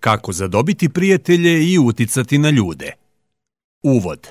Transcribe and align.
Kako 0.00 0.32
zadobiti 0.32 0.88
prijatelje 0.88 1.72
i 1.72 1.78
uticati 1.78 2.38
na 2.38 2.50
ljude. 2.50 2.92
Uvod. 3.82 4.28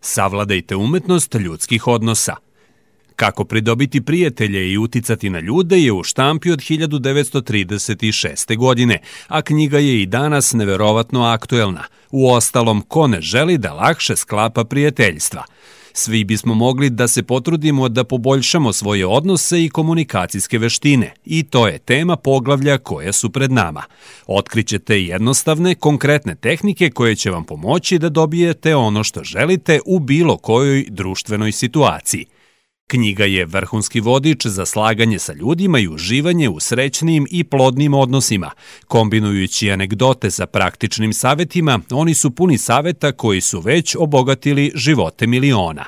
Savladajte 0.00 0.76
umetnost 0.76 1.34
ljudskih 1.34 1.86
odnosa. 1.86 2.36
Kako 3.16 3.44
pridobiti 3.44 4.00
prijatelje 4.00 4.72
i 4.72 4.78
uticati 4.78 5.30
na 5.30 5.40
ljude 5.40 5.78
je 5.78 5.92
u 5.92 6.02
štampi 6.02 6.50
od 6.50 6.58
1936. 6.58 8.56
godine, 8.56 9.00
a 9.28 9.42
knjiga 9.42 9.78
je 9.78 10.02
i 10.02 10.06
danas 10.06 10.52
neverovatno 10.52 11.24
aktuelna. 11.24 11.84
U 12.10 12.30
ostalom, 12.30 12.80
ko 12.80 13.06
ne 13.06 13.20
želi 13.20 13.58
da 13.58 13.72
lakše 13.72 14.16
sklapa 14.16 14.64
prijateljstva– 14.64 15.44
Svi 15.92 16.24
bismo 16.24 16.54
mogli 16.54 16.90
da 16.90 17.08
se 17.08 17.22
potrudimo 17.22 17.88
da 17.88 18.04
poboljšamo 18.04 18.72
svoje 18.72 19.06
odnose 19.06 19.64
i 19.64 19.68
komunikacijske 19.68 20.58
veštine 20.58 21.14
i 21.24 21.42
to 21.42 21.68
je 21.68 21.78
tema 21.78 22.16
poglavlja 22.16 22.78
koja 22.78 23.12
su 23.12 23.30
pred 23.30 23.52
nama. 23.52 23.82
Otkrićete 24.26 25.02
jednostavne, 25.02 25.74
konkretne 25.74 26.34
tehnike 26.34 26.90
koje 26.90 27.16
će 27.16 27.30
vam 27.30 27.44
pomoći 27.44 27.98
da 27.98 28.08
dobijete 28.08 28.76
ono 28.76 29.04
što 29.04 29.24
želite 29.24 29.80
u 29.86 29.98
bilo 29.98 30.36
kojoj 30.36 30.86
društvenoj 30.90 31.52
situaciji– 31.52 32.26
Knjiga 32.90 33.24
je 33.24 33.46
vrhunski 33.46 34.00
vodič 34.00 34.46
za 34.46 34.66
slaganje 34.66 35.18
sa 35.18 35.32
ljudima 35.32 35.78
i 35.78 35.88
uživanje 35.88 36.48
u 36.48 36.60
srećnim 36.60 37.26
i 37.30 37.44
plodnim 37.44 37.94
odnosima. 37.94 38.50
Kombinujući 38.86 39.70
anegdote 39.70 40.30
sa 40.30 40.46
praktičnim 40.46 41.12
savetima, 41.12 41.80
oni 41.90 42.14
su 42.14 42.30
puni 42.30 42.58
saveta 42.58 43.12
koji 43.12 43.40
su 43.40 43.60
već 43.60 43.96
obogatili 43.98 44.72
živote 44.74 45.26
miliona. 45.26 45.84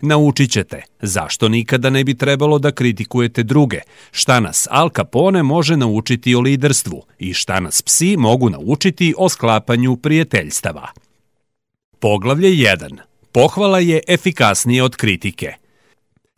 Naučit 0.00 0.50
ćete 0.50 0.82
zašto 1.00 1.48
nikada 1.48 1.90
ne 1.90 2.04
bi 2.04 2.14
trebalo 2.14 2.58
da 2.58 2.72
kritikujete 2.72 3.42
druge, 3.42 3.80
šta 4.10 4.40
nas 4.40 4.66
Al 4.70 4.90
Capone 4.96 5.42
može 5.42 5.76
naučiti 5.76 6.34
o 6.34 6.40
liderstvu 6.40 7.02
i 7.18 7.34
šta 7.34 7.60
nas 7.60 7.82
psi 7.82 8.16
mogu 8.16 8.50
naučiti 8.50 9.14
o 9.18 9.28
sklapanju 9.28 9.96
prijateljstava. 9.96 10.88
Poglavlje 11.98 12.48
1. 12.48 12.96
Pohvala 13.32 13.78
je 13.78 14.00
efikasnije 14.08 14.82
od 14.82 14.96
kritike– 14.96 15.54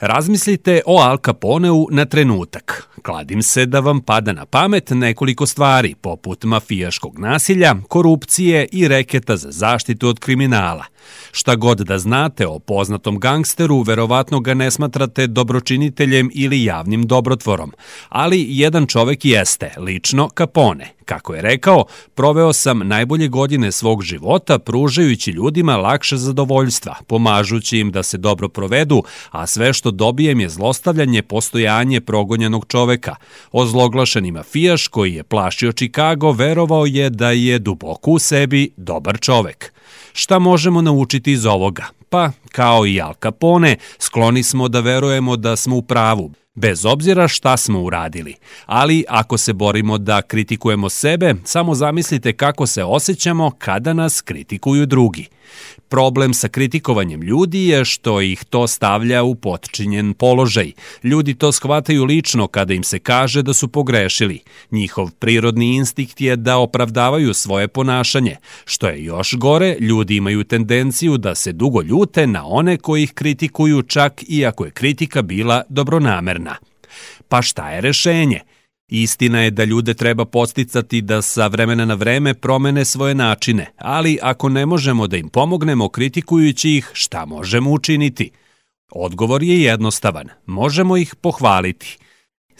Razmislite 0.00 0.80
o 0.86 0.98
Al 1.00 1.18
Caponeu 1.18 1.86
na 1.90 2.04
trenutak. 2.04 2.88
Kladim 3.02 3.42
se 3.42 3.66
da 3.66 3.80
vam 3.80 4.00
pada 4.00 4.32
na 4.32 4.46
pamet 4.46 4.90
nekoliko 4.90 5.46
stvari, 5.46 5.94
poput 5.94 6.44
mafijaškog 6.44 7.18
nasilja, 7.18 7.74
korupcije 7.88 8.66
i 8.72 8.88
reketa 8.88 9.36
za 9.36 9.50
zaštitu 9.50 10.08
od 10.08 10.18
kriminala. 10.18 10.84
Šta 11.32 11.56
god 11.56 11.78
da 11.78 11.98
znate 11.98 12.46
o 12.46 12.58
poznatom 12.58 13.18
gangsteru, 13.18 13.82
verovatno 13.82 14.40
ga 14.40 14.54
ne 14.54 14.70
smatrate 14.70 15.26
dobročiniteljem 15.26 16.30
ili 16.34 16.64
javnim 16.64 17.06
dobrotvorom. 17.06 17.72
Ali 18.08 18.46
jedan 18.48 18.86
čovek 18.86 19.24
jeste, 19.24 19.74
lično 19.78 20.28
Capone. 20.38 20.99
Kako 21.10 21.34
je 21.34 21.42
rekao, 21.42 21.84
proveo 22.14 22.52
sam 22.52 22.88
najbolje 22.88 23.28
godine 23.28 23.72
svog 23.72 24.02
života 24.02 24.58
pružajući 24.58 25.30
ljudima 25.30 25.76
lakše 25.76 26.16
zadovoljstva, 26.16 26.94
pomažući 27.06 27.78
im 27.78 27.90
da 27.90 28.02
se 28.02 28.18
dobro 28.18 28.48
provedu, 28.48 29.02
a 29.30 29.46
sve 29.46 29.72
što 29.72 29.90
dobijem 29.90 30.40
je 30.40 30.48
zlostavljanje 30.48 31.22
postojanje 31.22 32.00
progonjenog 32.00 32.66
čoveka. 32.68 33.16
Ozloglašeni 33.52 34.30
mafijaš 34.30 34.88
koji 34.88 35.14
je 35.14 35.22
plašio 35.22 35.72
Chicago 35.72 36.32
verovao 36.32 36.86
je 36.86 37.10
da 37.10 37.30
je 37.30 37.58
duboko 37.58 38.10
u 38.10 38.18
sebi 38.18 38.70
dobar 38.76 39.18
čovek. 39.18 39.72
Šta 40.12 40.38
možemo 40.38 40.82
naučiti 40.82 41.32
iz 41.32 41.46
ovoga? 41.46 41.86
Pa, 42.08 42.30
kao 42.52 42.86
i 42.86 43.00
Al 43.00 43.14
Capone, 43.22 43.76
skloni 43.98 44.42
smo 44.42 44.68
da 44.68 44.80
verujemo 44.80 45.36
da 45.36 45.56
smo 45.56 45.76
u 45.76 45.82
pravu, 45.82 46.32
bez 46.60 46.84
obzira 46.84 47.28
šta 47.28 47.56
smo 47.56 47.82
uradili. 47.82 48.34
Ali 48.66 49.04
ako 49.08 49.38
se 49.38 49.52
borimo 49.52 49.98
da 49.98 50.22
kritikujemo 50.22 50.88
sebe, 50.88 51.34
samo 51.44 51.74
zamislite 51.74 52.32
kako 52.32 52.66
se 52.66 52.84
osjećamo 52.84 53.50
kada 53.58 53.92
nas 53.92 54.20
kritikuju 54.20 54.86
drugi. 54.86 55.28
Problem 55.90 56.34
sa 56.34 56.48
kritikovanjem 56.48 57.22
ljudi 57.22 57.66
je 57.66 57.84
što 57.84 58.20
ih 58.20 58.44
to 58.44 58.66
stavlja 58.66 59.22
u 59.22 59.34
potčinjen 59.34 60.14
položaj. 60.14 60.72
Ljudi 61.02 61.34
to 61.34 61.52
shvataju 61.52 62.04
lično 62.04 62.46
kada 62.46 62.74
im 62.74 62.84
se 62.84 62.98
kaže 62.98 63.42
da 63.42 63.52
su 63.52 63.68
pogrešili. 63.68 64.40
Njihov 64.70 65.10
prirodni 65.10 65.76
instinkt 65.76 66.20
je 66.20 66.36
da 66.36 66.58
opravdavaju 66.58 67.34
svoje 67.34 67.68
ponašanje. 67.68 68.36
Što 68.64 68.88
je 68.88 69.04
još 69.04 69.34
gore, 69.34 69.76
ljudi 69.80 70.16
imaju 70.16 70.44
tendenciju 70.44 71.16
da 71.18 71.34
se 71.34 71.52
dugo 71.52 71.82
ljute 71.82 72.26
na 72.26 72.46
one 72.46 72.76
koji 72.76 73.02
ih 73.02 73.12
kritikuju 73.12 73.82
čak 73.82 74.22
i 74.28 74.46
ako 74.46 74.64
je 74.64 74.70
kritika 74.70 75.22
bila 75.22 75.62
dobronamerna. 75.68 76.56
Pa 77.28 77.42
šta 77.42 77.70
je 77.70 77.80
rešenje? 77.80 78.40
Istina 78.90 79.40
je 79.40 79.50
da 79.50 79.64
ljude 79.64 79.94
treba 79.94 80.24
posticati 80.24 81.00
da 81.00 81.22
sa 81.22 81.46
vremena 81.46 81.84
na 81.84 81.94
vreme 81.94 82.34
promene 82.34 82.84
svoje 82.84 83.14
načine, 83.14 83.66
ali 83.76 84.18
ako 84.22 84.48
ne 84.48 84.66
možemo 84.66 85.06
da 85.06 85.16
im 85.16 85.28
pomognemo 85.28 85.88
kritikujući 85.88 86.70
ih, 86.70 86.90
šta 86.92 87.24
možemo 87.24 87.70
učiniti? 87.70 88.30
Odgovor 88.90 89.42
je 89.42 89.62
jednostavan. 89.62 90.28
Možemo 90.46 90.96
ih 90.96 91.14
pohvaliti. 91.14 91.98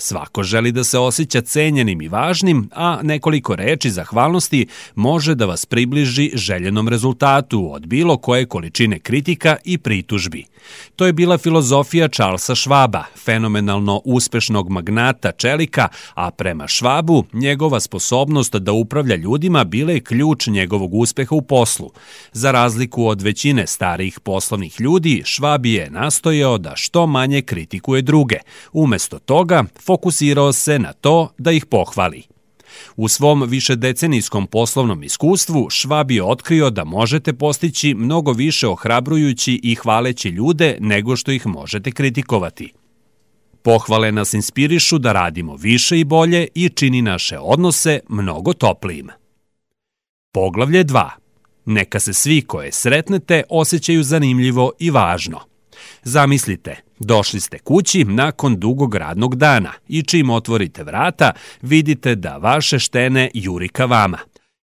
Svako 0.01 0.43
želi 0.43 0.73
da 0.73 0.85
se 0.85 0.99
osjeća 0.99 1.41
cenjenim 1.41 2.03
i 2.03 2.09
važnim, 2.09 2.71
a 2.75 3.01
nekoliko 3.03 3.57
reči 3.57 3.91
zahvalnosti 3.91 4.67
može 4.95 5.35
da 5.35 5.47
vas 5.47 5.67
približi 5.67 6.31
željenom 6.35 6.89
rezultatu 6.89 7.73
od 7.73 7.87
bilo 7.87 8.17
koje 8.17 8.47
količine 8.47 8.99
kritika 8.99 9.57
i 9.65 9.79
pritužbi. 9.79 10.45
To 10.97 11.07
je 11.07 11.13
bila 11.13 11.39
filozofija 11.39 12.09
Charlesa 12.09 12.55
Schwaba, 12.55 13.03
fenomenalno 13.25 14.01
uspešnog 14.05 14.71
magnata 14.71 15.33
čelika, 15.33 15.89
a 16.15 16.31
prema 16.31 16.65
Schwabu 16.65 17.25
njegova 17.33 17.81
sposobnost 17.81 18.57
da 18.57 18.73
upravlja 18.73 19.17
ljudima 19.17 19.65
bila 19.65 19.93
je 19.93 20.01
ključ 20.01 20.47
njegovog 20.47 20.95
uspeha 20.95 21.35
u 21.35 21.43
poslu. 21.43 21.91
Za 22.33 22.51
razliku 22.51 23.07
od 23.07 23.23
većine 23.23 23.67
starih 23.67 24.21
poslovnih 24.21 24.81
ljudi, 24.81 25.23
Schwab 25.27 25.67
je 25.67 25.91
nastojao 25.91 26.59
da 26.59 26.73
što 26.77 27.07
manje 27.07 27.43
kritikuje 27.43 28.03
druge. 28.03 28.39
Umesto 28.73 29.19
toga, 29.19 29.65
fokusirao 29.91 30.53
se 30.53 30.79
na 30.79 30.93
to 30.93 31.33
da 31.39 31.53
ih 31.53 31.67
pohvali. 31.67 32.23
U 32.97 33.09
svom 33.09 33.43
višedecenijskom 33.43 34.47
poslovnom 34.47 35.03
iskustvu 35.03 35.71
Švab 35.71 36.11
je 36.11 36.25
otkrio 36.25 36.71
da 36.71 36.85
možete 36.85 37.33
postići 37.33 37.95
mnogo 37.95 38.33
više 38.33 38.69
ohrabrujući 38.69 39.61
i 39.63 39.75
hvaleći 39.75 40.29
ljude 40.29 40.77
nego 40.81 41.17
što 41.17 41.33
ih 41.33 41.47
možete 41.47 41.91
kritikovati. 41.91 42.73
Pohvale 43.63 44.13
nas 44.13 44.35
inspirišu 44.35 44.99
da 44.99 45.13
radimo 45.13 45.57
više 45.57 46.01
i 46.01 46.05
bolje 46.05 46.47
i 46.55 46.69
čini 46.69 47.03
naše 47.03 47.39
odnose 47.39 48.01
mnogo 48.09 48.53
toplijim. 48.53 49.09
Poglavlje 50.33 50.85
2. 50.85 51.09
Neka 51.65 52.01
se 52.01 52.13
svi 52.13 52.43
koje 52.43 52.73
sretnete 52.73 53.43
osjećaju 53.49 54.03
zanimljivo 54.03 54.73
i 54.79 54.91
važno. 54.91 55.50
Zamislite, 56.03 56.77
došli 56.99 57.41
ste 57.41 57.59
kući 57.59 58.05
nakon 58.05 58.57
dugog 58.57 58.95
radnog 58.95 59.37
dana 59.37 59.73
i 59.89 60.03
čim 60.03 60.31
otvorite 60.31 60.85
vrata, 60.85 61.33
vidite 61.63 62.15
da 62.15 62.37
vaše 62.37 62.79
štene 62.79 63.31
juri 63.35 63.69
ka 63.69 63.85
vama. 63.85 64.19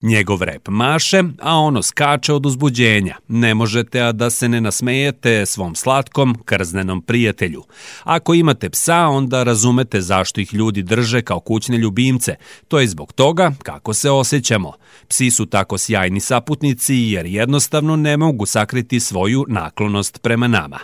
Njegov 0.03 0.43
rep 0.43 0.69
maše, 0.69 1.23
a 1.41 1.57
ono 1.57 1.83
skače 1.83 2.33
od 2.33 2.47
uzbuđenja. 2.47 3.17
Ne 3.29 3.55
možete 3.55 4.01
a 4.01 4.13
da 4.13 4.31
se 4.31 4.49
ne 4.49 4.61
nasmejete 4.61 5.47
svom 5.47 5.75
slatkom, 5.75 6.39
krznenom 6.45 7.03
prijatelju. 7.03 7.65
Ako 8.05 8.35
imate 8.35 8.71
psa, 8.71 8.97
onda 8.97 9.43
razumete 9.43 10.01
zašto 10.01 10.41
ih 10.41 10.55
ljudi 10.55 10.83
drže 10.83 11.23
kao 11.23 11.41
kućne 11.41 11.77
ljubimce. 11.79 12.35
To 12.69 12.81
je 12.81 12.89
zbog 12.89 13.13
toga 13.13 13.53
kako 13.63 13.95
se 13.95 14.11
osjećamo. 14.11 14.73
Psi 15.09 15.31
su 15.31 15.47
tako 15.47 15.79
sjajni 15.79 16.21
saputnici 16.21 16.95
jer 16.95 17.27
jednostavno 17.27 17.97
ne 17.97 18.17
mogu 18.17 18.47
sakriti 18.47 19.01
svoju 19.01 19.45
naklonost 19.49 20.23
prema 20.23 20.49
nama. 20.49 20.79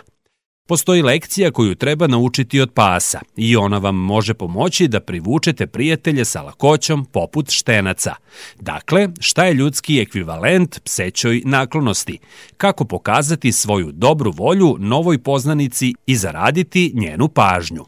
Postoji 0.67 1.01
lekcija 1.01 1.51
koju 1.51 1.75
treba 1.75 2.07
naučiti 2.07 2.61
od 2.61 2.71
pasa 2.71 3.19
i 3.35 3.55
ona 3.55 3.77
vam 3.77 3.95
može 3.95 4.33
pomoći 4.33 4.87
da 4.87 4.99
privučete 4.99 5.67
prijatelje 5.67 6.25
sa 6.25 6.41
lakoćom 6.41 7.05
poput 7.05 7.49
štenaca. 7.49 8.15
Dakle, 8.59 9.09
šta 9.19 9.45
je 9.45 9.53
ljudski 9.53 9.99
ekvivalent 9.99 10.79
psećoj 10.83 11.41
naklonosti? 11.45 12.19
Kako 12.57 12.85
pokazati 12.85 13.51
svoju 13.51 13.91
dobru 13.91 14.31
volju 14.31 14.75
novoj 14.79 15.17
poznanici 15.17 15.93
i 16.05 16.15
zaraditi 16.15 16.91
njenu 16.95 17.27
pažnju? 17.27 17.85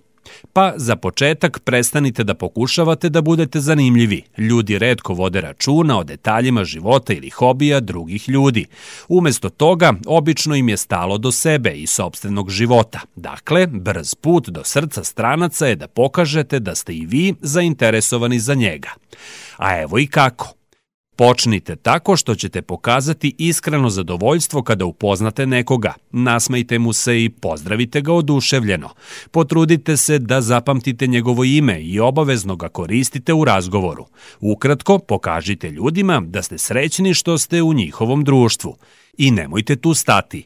Pa 0.53 0.73
za 0.75 0.95
početak 0.95 1.59
prestanite 1.59 2.23
da 2.23 2.33
pokušavate 2.33 3.09
da 3.09 3.21
budete 3.21 3.59
zanimljivi. 3.59 4.23
Ljudi 4.37 4.79
redko 4.79 5.13
vode 5.13 5.41
računa 5.41 5.99
o 5.99 6.03
detaljima 6.03 6.63
života 6.63 7.13
ili 7.13 7.29
hobija 7.29 7.79
drugih 7.79 8.29
ljudi. 8.29 8.65
Umesto 9.07 9.49
toga, 9.49 9.93
obično 10.07 10.55
im 10.55 10.69
je 10.69 10.77
stalo 10.77 11.17
do 11.17 11.31
sebe 11.31 11.71
i 11.71 11.87
sobstvenog 11.87 12.49
života. 12.49 12.99
Dakle, 13.15 13.67
brz 13.67 14.15
put 14.15 14.49
do 14.49 14.63
srca 14.63 15.03
stranaca 15.03 15.67
je 15.67 15.75
da 15.75 15.87
pokažete 15.87 16.59
da 16.59 16.75
ste 16.75 16.93
i 16.93 17.05
vi 17.05 17.35
zainteresovani 17.41 18.39
za 18.39 18.53
njega. 18.53 18.89
A 19.57 19.81
evo 19.81 19.99
i 19.99 20.07
kako. 20.07 20.58
Počnite 21.19 21.75
tako 21.75 22.16
što 22.18 22.36
ćete 22.36 22.62
pokazati 22.62 23.36
iskreno 23.38 23.89
zadovoljstvo 23.89 24.63
kada 24.63 24.86
upoznate 24.86 25.45
nekoga. 25.45 25.94
Nasmejte 26.12 26.80
mu 26.80 26.94
se 26.94 27.24
i 27.24 27.30
pozdravite 27.30 28.01
ga 28.01 28.13
oduševljeno. 28.13 28.89
Potrudite 29.31 29.98
se 29.98 30.19
da 30.19 30.42
zapamtite 30.42 31.07
njegovo 31.07 31.44
ime 31.44 31.81
i 31.81 32.00
obavezno 32.00 32.56
ga 32.56 32.69
koristite 32.69 33.33
u 33.33 33.45
razgovoru. 33.45 34.06
Ukratko, 34.39 35.00
pokažite 35.00 35.69
ljudima 35.69 36.21
da 36.25 36.42
ste 36.42 36.57
srećni 36.57 37.13
što 37.13 37.38
ste 37.38 37.62
u 37.62 37.74
njihovom 37.74 38.24
društvu. 38.24 38.77
I 39.18 39.31
nemojte 39.31 39.75
tu 39.75 39.94
stati. 39.94 40.45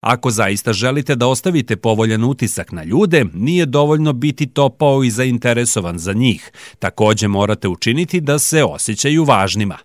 Ako 0.00 0.30
zaista 0.30 0.72
želite 0.72 1.16
da 1.16 1.26
ostavite 1.26 1.76
povoljan 1.76 2.24
utisak 2.24 2.72
na 2.72 2.84
ljude, 2.84 3.24
nije 3.34 3.66
dovoljno 3.66 4.12
biti 4.12 4.46
topao 4.46 5.04
i 5.04 5.10
zainteresovan 5.10 5.98
za 5.98 6.12
njih. 6.12 6.52
Takođe 6.78 7.28
morate 7.28 7.68
učiniti 7.68 8.20
da 8.20 8.38
se 8.38 8.64
osjećaju 8.64 9.24
važnima. 9.24 9.78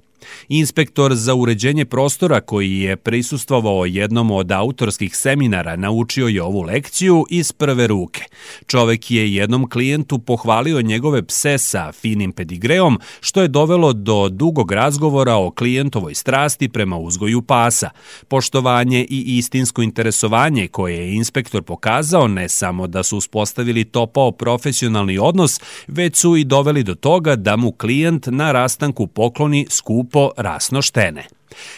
Inspektor 0.47 1.15
za 1.15 1.33
uređenje 1.33 1.85
prostora 1.85 2.41
koji 2.41 2.79
je 2.79 2.95
prisustvovao 2.95 3.85
jednom 3.85 4.31
od 4.31 4.51
autorskih 4.51 5.15
seminara 5.15 5.75
naučio 5.75 6.27
je 6.27 6.43
ovu 6.43 6.61
lekciju 6.61 7.25
iz 7.29 7.51
prve 7.51 7.87
ruke. 7.87 8.23
Čovek 8.67 9.11
je 9.11 9.33
jednom 9.33 9.69
klijentu 9.69 10.19
pohvalio 10.19 10.81
njegove 10.81 11.23
pse 11.23 11.57
sa 11.57 11.91
finim 11.91 12.31
pedigreom, 12.31 12.99
što 13.19 13.41
je 13.41 13.47
dovelo 13.47 13.93
do 13.93 14.29
dugog 14.29 14.71
razgovora 14.71 15.35
o 15.35 15.51
klijentovoj 15.51 16.15
strasti 16.15 16.69
prema 16.69 16.97
uzgoju 16.97 17.41
pasa. 17.41 17.89
Poštovanje 18.27 19.05
i 19.09 19.37
istinsko 19.37 19.81
interesovanje 19.81 20.67
koje 20.67 20.97
je 20.97 21.15
inspektor 21.15 21.63
pokazao 21.63 22.27
ne 22.27 22.49
samo 22.49 22.87
da 22.87 23.03
su 23.03 23.17
uspostavili 23.17 23.83
topao 23.83 24.31
profesionalni 24.31 25.17
odnos, 25.17 25.61
već 25.87 26.17
su 26.17 26.35
i 26.35 26.43
doveli 26.43 26.83
do 26.83 26.95
toga 26.95 27.35
da 27.35 27.55
mu 27.55 27.71
klijent 27.71 28.27
na 28.27 28.51
rastanku 28.51 29.07
pokloni 29.07 29.65
skupo 30.13 30.31
rasno 30.38 30.81
štene. 30.81 31.24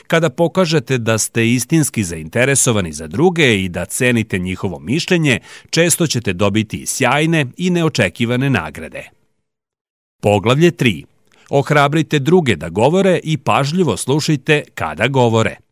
Kada 0.08 0.30
pokažete 0.30 0.98
da 0.98 1.18
ste 1.18 1.54
istinski 1.54 2.04
zainteresovani 2.04 2.92
za 2.94 3.08
druge 3.08 3.64
i 3.64 3.70
da 3.70 3.86
cenite 3.86 4.40
njihovo 4.40 4.80
mišljenje, 4.80 5.40
često 5.70 6.08
ćete 6.08 6.34
dobiti 6.34 6.86
sjajne 6.86 7.46
i 7.58 7.70
neočekivane 7.70 8.50
nagrade. 8.50 9.10
Poglavlje 10.22 10.72
3. 10.72 11.04
Ohrabrite 11.50 12.20
druge 12.20 12.56
da 12.56 12.70
govore 12.70 13.20
i 13.24 13.38
pažljivo 13.38 13.98
slušajte 13.98 14.64
kada 14.74 15.08
govore. 15.08 15.65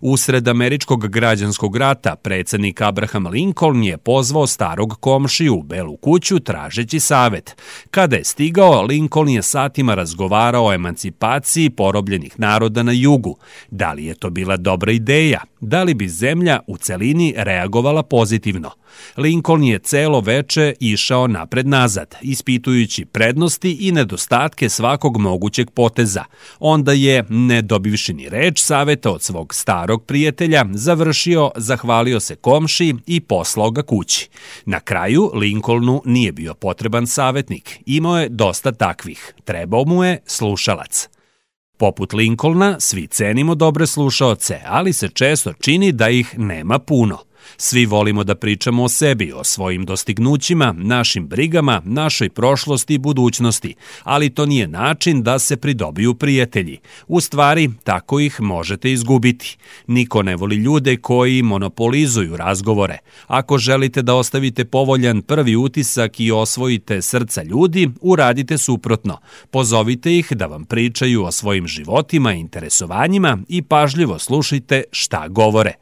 Usred 0.00 0.48
američkog 0.48 1.08
građanskog 1.08 1.76
rata 1.76 2.16
predsednik 2.16 2.80
Abraham 2.80 3.26
Lincoln 3.26 3.84
je 3.84 3.98
pozvao 3.98 4.46
starog 4.46 4.96
komšiju 5.00 5.54
u 5.54 5.62
Belu 5.62 5.96
kuću 5.96 6.40
tražeći 6.40 7.00
savet. 7.00 7.56
Kada 7.90 8.16
je 8.16 8.24
stigao, 8.24 8.82
Lincoln 8.82 9.28
je 9.28 9.42
satima 9.42 9.94
razgovarao 9.94 10.66
o 10.66 10.72
emancipaciji 10.72 11.70
porobljenih 11.70 12.40
naroda 12.40 12.82
na 12.82 12.92
jugu. 12.92 13.36
Da 13.70 13.92
li 13.92 14.04
je 14.04 14.14
to 14.14 14.30
bila 14.30 14.56
dobra 14.56 14.92
ideja? 14.92 15.40
Da 15.60 15.82
li 15.82 15.94
bi 15.94 16.08
zemlja 16.08 16.60
u 16.66 16.76
celini 16.76 17.34
reagovala 17.36 18.02
pozitivno? 18.02 18.70
Lincoln 19.16 19.64
je 19.64 19.78
celo 19.78 20.20
veče 20.20 20.74
išao 20.80 21.26
napred-nazad, 21.26 22.14
ispitujući 22.22 23.04
prednosti 23.04 23.72
i 23.80 23.92
nedostatke 23.92 24.68
svakog 24.68 25.18
mogućeg 25.18 25.70
poteza. 25.70 26.24
Onda 26.60 26.92
je, 26.92 27.24
ne 27.28 27.62
dobivši 27.62 28.12
ni 28.12 28.28
reč 28.28 28.60
saveta 28.60 29.10
od 29.10 29.22
svog 29.22 29.54
starog 29.54 30.04
prijatelja, 30.04 30.64
završio, 30.72 31.50
zahvalio 31.56 32.20
se 32.20 32.36
komši 32.36 32.94
i 33.06 33.20
poslao 33.20 33.70
ga 33.70 33.82
kući. 33.82 34.28
Na 34.64 34.80
kraju, 34.80 35.30
Lincolnu 35.34 36.02
nije 36.04 36.32
bio 36.32 36.54
potreban 36.54 37.06
savetnik, 37.06 37.78
imao 37.86 38.20
je 38.20 38.28
dosta 38.28 38.72
takvih, 38.72 39.34
trebao 39.44 39.84
mu 39.84 40.04
je 40.04 40.18
slušalac. 40.26 41.08
Poput 41.80 42.12
Lincolna, 42.12 42.80
svi 42.80 43.06
cenimo 43.06 43.54
dobre 43.54 43.86
slušaoce, 43.86 44.60
ali 44.66 44.92
se 44.92 45.08
često 45.08 45.52
čini 45.52 45.92
da 45.92 46.08
ih 46.08 46.38
nema 46.38 46.78
puno– 46.78 47.18
Svi 47.56 47.86
volimo 47.86 48.24
da 48.24 48.34
pričamo 48.34 48.84
o 48.84 48.88
sebi, 48.88 49.32
o 49.32 49.44
svojim 49.44 49.84
dostignućima, 49.84 50.74
našim 50.78 51.26
brigama, 51.26 51.82
našoj 51.84 52.28
prošlosti 52.28 52.94
i 52.94 52.98
budućnosti, 52.98 53.74
ali 54.02 54.30
to 54.30 54.46
nije 54.46 54.68
način 54.68 55.22
da 55.22 55.38
se 55.38 55.56
pridobiju 55.56 56.14
prijatelji. 56.14 56.78
U 57.08 57.20
stvari, 57.20 57.70
tako 57.84 58.20
ih 58.20 58.40
možete 58.40 58.92
izgubiti. 58.92 59.58
Niko 59.86 60.22
ne 60.22 60.36
voli 60.36 60.56
ljude 60.56 60.96
koji 60.96 61.42
monopolizuju 61.42 62.36
razgovore. 62.36 62.98
Ako 63.26 63.58
želite 63.58 64.02
da 64.02 64.14
ostavite 64.14 64.64
povoljan 64.64 65.22
prvi 65.22 65.56
utisak 65.56 66.20
i 66.20 66.30
osvojite 66.30 67.02
srca 67.02 67.42
ljudi, 67.42 67.90
uradite 68.00 68.58
suprotno. 68.58 69.18
Pozovite 69.50 70.16
ih 70.16 70.32
da 70.32 70.46
vam 70.46 70.64
pričaju 70.64 71.24
o 71.24 71.32
svojim 71.32 71.66
životima 71.66 72.32
interesovanjima 72.32 73.38
i 73.48 73.62
pažljivo 73.62 74.18
slušajte 74.18 74.82
šta 74.92 75.28
govore. 75.28 75.74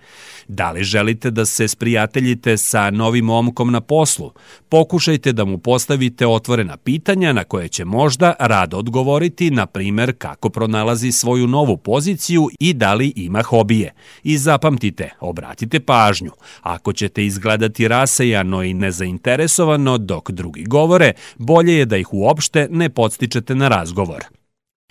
Da 0.48 0.70
li 0.70 0.82
želite 0.82 1.30
da 1.30 1.46
se 1.46 1.68
sprijateljite 1.68 2.56
sa 2.56 2.90
novim 2.90 3.24
momkom 3.24 3.72
na 3.72 3.80
poslu? 3.80 4.32
Pokušajte 4.68 5.32
da 5.32 5.44
mu 5.44 5.58
postavite 5.58 6.26
otvorena 6.26 6.76
pitanja 6.76 7.32
na 7.32 7.44
koje 7.44 7.68
će 7.68 7.84
možda 7.84 8.34
rado 8.38 8.76
odgovoriti, 8.76 9.50
na 9.50 9.66
primer 9.66 10.14
kako 10.18 10.50
pronalazi 10.50 11.12
svoju 11.12 11.46
novu 11.46 11.76
poziciju 11.76 12.48
i 12.60 12.72
da 12.74 12.94
li 12.94 13.12
ima 13.16 13.42
hobije. 13.42 13.92
I 14.22 14.38
zapamtite, 14.38 15.10
obratite 15.20 15.80
pažnju. 15.80 16.30
Ako 16.62 16.92
ćete 16.92 17.26
izgledati 17.26 17.88
rasejano 17.88 18.62
i 18.62 18.74
nezainteresovano 18.74 19.98
dok 19.98 20.30
drugi 20.30 20.64
govore, 20.64 21.12
bolje 21.36 21.72
je 21.72 21.84
da 21.84 21.96
ih 21.96 22.14
uopšte 22.14 22.68
ne 22.70 22.88
podstičete 22.88 23.54
na 23.54 23.68
razgovor. 23.68 24.37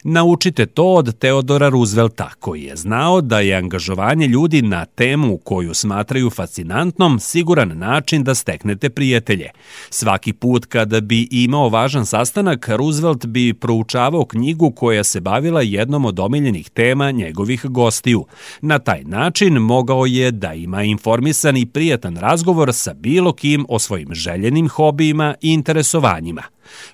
Naučite 0.03 0.65
to 0.65 0.85
od 0.85 1.17
Teodora 1.17 1.69
Roosevelta, 1.69 2.29
koji 2.39 2.63
je 2.63 2.75
znao 2.75 3.21
da 3.21 3.39
je 3.39 3.55
angažovanje 3.55 4.27
ljudi 4.27 4.61
na 4.61 4.85
temu 4.85 5.38
koju 5.38 5.73
smatraju 5.73 6.29
fascinantnom 6.29 7.19
siguran 7.19 7.77
način 7.77 8.23
da 8.23 8.35
steknete 8.35 8.89
prijatelje. 8.89 9.49
Svaki 9.89 10.33
put 10.33 10.65
kada 10.65 11.01
bi 11.01 11.27
imao 11.31 11.69
važan 11.69 12.05
sastanak, 12.05 12.69
Roosevelt 12.69 13.25
bi 13.25 13.53
proučavao 13.53 14.25
knjigu 14.25 14.71
koja 14.71 15.03
se 15.03 15.21
bavila 15.21 15.61
jednom 15.61 16.05
od 16.05 16.19
omiljenih 16.19 16.69
tema 16.69 17.11
njegovih 17.11 17.65
gostiju. 17.65 18.25
Na 18.61 18.79
taj 18.79 19.03
način 19.03 19.53
mogao 19.53 20.05
je 20.05 20.31
da 20.31 20.53
ima 20.53 20.83
informisan 20.83 21.57
i 21.57 21.65
prijatan 21.65 22.17
razgovor 22.17 22.73
sa 22.73 22.94
bilo 22.94 23.33
kim 23.33 23.65
o 23.69 23.79
svojim 23.79 24.13
željenim 24.13 24.69
hobijima 24.69 25.35
i 25.41 25.53
interesovanjima. 25.53 26.41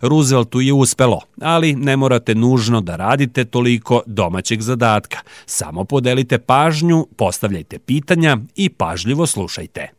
Rooseveltu 0.01 0.61
je 0.61 0.73
uspelo, 0.73 1.19
ali 1.41 1.73
ne 1.73 1.97
morate 1.97 2.35
nužno 2.35 2.81
da 2.81 2.95
radite 2.95 3.45
toliko 3.45 4.01
domaćeg 4.05 4.61
zadatka. 4.61 5.17
Samo 5.45 5.83
podelite 5.83 6.37
pažnju, 6.37 7.07
postavljajte 7.17 7.79
pitanja 7.79 8.37
i 8.55 8.69
pažljivo 8.69 9.25
slušajte. 9.25 9.89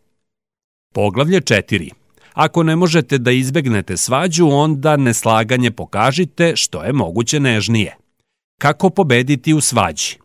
Poglavlje 0.94 1.41
4. 1.41 1.91
Ako 2.32 2.62
ne 2.62 2.76
možete 2.76 3.19
da 3.19 3.31
izbegnete 3.31 3.97
svađu, 3.97 4.49
onda 4.49 4.97
neslaganje 4.97 5.71
pokažite 5.71 6.53
što 6.56 6.85
je 6.85 6.93
moguće 6.93 7.41
nežnije. 7.41 7.97
Kako 8.61 8.91
pobediti 8.91 9.55
u 9.55 9.61
svađi? 9.61 10.19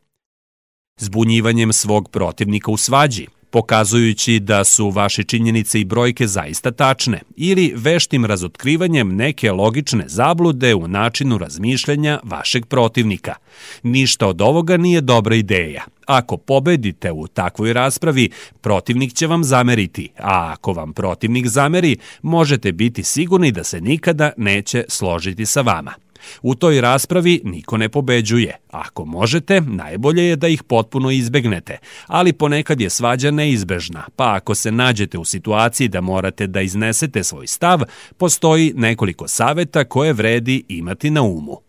Zbunjivanjem 1.00 1.74
svog 1.74 2.09
protivnika 2.09 2.71
u 2.71 2.78
svađi– 2.78 3.28
pokazujući 3.50 4.40
da 4.40 4.64
su 4.64 4.90
vaše 4.90 5.24
činjenice 5.24 5.82
i 5.82 5.86
brojke 5.86 6.28
zaista 6.28 6.72
tačne, 6.72 7.22
ili 7.36 7.74
veštim 7.76 8.26
razotkrivanjem 8.26 9.16
neke 9.16 9.52
logične 9.52 10.04
zablude 10.08 10.76
u 10.76 10.88
načinu 10.88 11.38
razmišljanja 11.38 12.20
vašeg 12.24 12.66
protivnika. 12.66 13.36
Ništa 13.84 14.28
od 14.28 14.42
ovoga 14.42 14.78
nije 14.78 15.02
dobra 15.02 15.36
ideja. 15.36 15.84
Ako 16.06 16.38
pobedite 16.38 17.12
u 17.12 17.28
takvoj 17.28 17.74
raspravi, 17.74 18.30
protivnik 18.62 19.14
će 19.14 19.28
vam 19.28 19.44
zameriti, 19.44 20.10
a 20.18 20.54
ako 20.54 20.74
vam 20.74 20.94
protivnik 20.94 21.48
zameri, 21.48 21.98
možete 22.22 22.72
biti 22.72 23.04
sigurni 23.04 23.52
da 23.52 23.64
se 23.64 23.82
nikada 23.82 24.32
neće 24.38 24.86
složiti 24.88 25.46
sa 25.46 25.62
vama. 25.62 26.08
U 26.42 26.56
toj 26.56 26.81
raspravi 26.81 27.42
niko 27.44 27.78
ne 27.78 27.90
pobeđuje. 27.90 28.56
Ako 28.71 29.06
možete, 29.06 29.61
najbolje 29.61 30.23
je 30.23 30.35
da 30.35 30.47
ih 30.47 30.64
potpuno 30.64 31.11
izbegnete, 31.11 31.78
ali 32.07 32.33
ponekad 32.33 32.81
je 32.81 32.90
svađa 32.90 33.31
neizbežna, 33.31 34.04
pa 34.16 34.35
ako 34.35 34.56
se 34.56 34.71
nađete 34.71 35.18
u 35.18 35.26
situaciji 35.26 35.88
da 35.88 36.02
morate 36.02 36.47
da 36.47 36.61
iznesete 36.61 37.23
svoj 37.23 37.47
stav, 37.47 37.81
postoji 38.18 38.73
nekoliko 38.76 39.28
saveta 39.28 39.83
koje 39.83 40.14
vredi 40.14 40.64
imati 40.68 41.09
na 41.09 41.21
umu. 41.21 41.69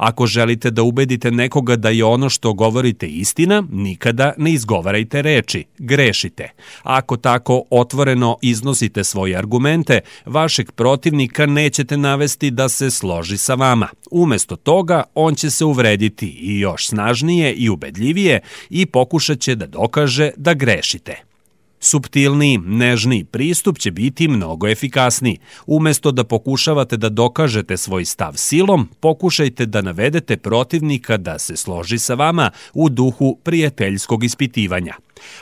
Ako 0.00 0.26
želite 0.26 0.70
da 0.70 0.82
ubedite 0.82 1.30
nekoga 1.30 1.76
da 1.76 1.88
je 1.88 2.04
ono 2.04 2.28
što 2.28 2.52
govorite 2.52 3.06
istina, 3.08 3.64
nikada 3.70 4.32
ne 4.38 4.52
izgovarajte 4.52 5.22
reči, 5.22 5.64
grešite. 5.78 6.48
Ako 6.82 7.16
tako 7.16 7.62
otvoreno 7.70 8.36
iznosite 8.42 9.04
svoje 9.04 9.36
argumente, 9.36 10.00
vašeg 10.26 10.72
protivnika 10.72 11.46
nećete 11.46 11.96
navesti 11.96 12.50
da 12.50 12.68
se 12.68 12.90
složi 12.90 13.38
sa 13.38 13.54
vama. 13.54 13.88
Umesto 14.10 14.56
toga, 14.56 15.02
on 15.14 15.34
će 15.34 15.50
se 15.50 15.64
uvrediti 15.64 16.28
i 16.28 16.58
još 16.58 16.88
snažnije 16.88 17.52
i 17.52 17.68
ubedljivije 17.68 18.40
i 18.70 18.86
pokušat 18.86 19.38
će 19.38 19.54
da 19.54 19.66
dokaže 19.66 20.30
da 20.36 20.54
grešite. 20.54 21.29
Subtilniji, 21.80 22.58
nežniji 22.58 23.24
pristup 23.24 23.78
će 23.78 23.90
biti 23.90 24.28
mnogo 24.28 24.68
efikasniji. 24.68 25.38
Umesto 25.66 26.12
da 26.12 26.24
pokušavate 26.24 26.96
da 26.96 27.08
dokažete 27.08 27.76
svoj 27.76 28.04
stav 28.04 28.32
silom, 28.36 28.88
pokušajte 29.00 29.66
da 29.66 29.82
navedete 29.82 30.36
protivnika 30.36 31.16
da 31.16 31.38
se 31.38 31.56
složi 31.56 31.98
sa 31.98 32.14
vama 32.14 32.50
u 32.74 32.88
duhu 32.88 33.38
prijateljskog 33.44 34.24
ispitivanja 34.24 34.94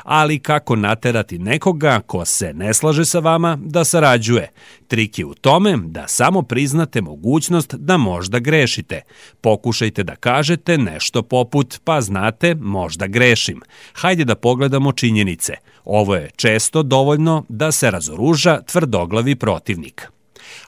ali 0.02 0.38
kako 0.38 0.76
naterati 0.76 1.38
nekoga 1.38 2.00
ko 2.06 2.24
se 2.24 2.52
ne 2.54 2.74
slaže 2.74 3.04
sa 3.04 3.18
vama 3.18 3.58
da 3.62 3.84
sarađuje. 3.84 4.48
Trik 4.88 5.18
je 5.18 5.24
u 5.24 5.34
tome 5.34 5.76
da 5.76 6.08
samo 6.08 6.42
priznate 6.42 7.00
mogućnost 7.00 7.74
da 7.74 7.96
možda 7.96 8.38
grešite. 8.38 9.02
Pokušajte 9.40 10.02
da 10.02 10.16
kažete 10.16 10.78
nešto 10.78 11.22
poput 11.22 11.80
pa 11.84 12.00
znate, 12.00 12.54
možda 12.54 13.06
grešim. 13.06 13.60
Hajde 13.92 14.24
da 14.24 14.34
pogledamo 14.34 14.92
činjenice. 14.92 15.54
Ovo 15.84 16.14
je 16.14 16.30
često 16.36 16.82
dovoljno 16.82 17.44
da 17.48 17.72
se 17.72 17.90
razoruža 17.90 18.60
tvrdoglavi 18.62 19.36
protivnik 19.36 20.08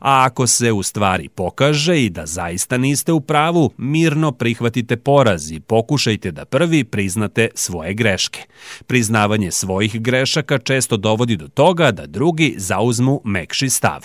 a 0.00 0.24
ako 0.24 0.46
se 0.46 0.72
u 0.72 0.82
stvari 0.82 1.28
pokaže 1.28 2.04
i 2.04 2.10
da 2.10 2.26
zaista 2.26 2.78
niste 2.78 3.12
u 3.12 3.20
pravu, 3.20 3.70
mirno 3.76 4.32
prihvatite 4.32 4.96
poraz 4.96 5.50
i 5.50 5.60
pokušajte 5.60 6.30
da 6.30 6.44
prvi 6.44 6.84
priznate 6.84 7.48
svoje 7.54 7.94
greške. 7.94 8.40
Priznavanje 8.86 9.50
svojih 9.50 10.00
grešaka 10.00 10.58
često 10.58 10.96
dovodi 10.96 11.36
do 11.36 11.48
toga 11.48 11.90
da 11.90 12.06
drugi 12.06 12.54
zauzmu 12.58 13.20
mekši 13.24 13.70
stav. 13.70 14.00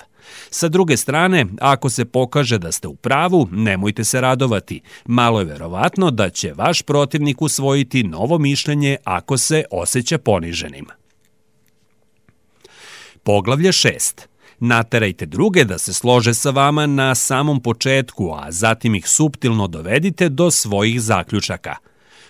Sa 0.49 0.67
druge 0.67 0.97
strane, 0.97 1.45
ako 1.61 1.89
se 1.89 2.05
pokaže 2.05 2.57
da 2.57 2.71
ste 2.71 2.87
u 2.87 2.95
pravu, 2.95 3.47
nemojte 3.51 4.03
se 4.03 4.21
radovati. 4.21 4.81
Malo 5.05 5.39
je 5.39 5.45
verovatno 5.45 6.11
da 6.11 6.29
će 6.29 6.53
vaš 6.53 6.81
protivnik 6.81 7.41
usvojiti 7.41 8.03
novo 8.03 8.37
mišljenje 8.37 8.97
ako 9.03 9.37
se 9.37 9.63
osjeća 9.71 10.17
poniženim. 10.17 10.85
Poglavlje 13.23 13.71
6. 13.71 14.25
Naterajte 14.59 15.25
druge 15.25 15.63
da 15.63 15.77
se 15.77 15.93
slože 15.93 16.33
sa 16.33 16.49
vama 16.49 16.85
na 16.85 17.15
samom 17.15 17.61
početku, 17.61 18.31
a 18.33 18.51
zatim 18.51 18.95
ih 18.95 19.07
suptilno 19.07 19.67
dovedite 19.67 20.29
do 20.29 20.51
svojih 20.51 21.01
zaključaka. 21.01 21.75